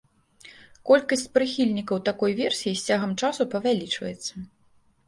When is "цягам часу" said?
2.93-3.43